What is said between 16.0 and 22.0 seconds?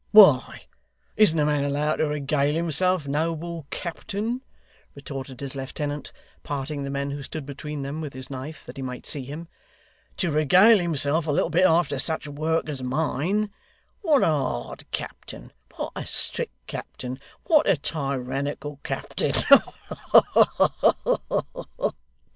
strict captain! What a tyrannical captain! Ha ha ha!